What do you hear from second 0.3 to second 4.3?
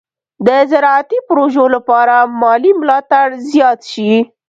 د زراعتي پروژو لپاره مالي ملاتړ زیات شي.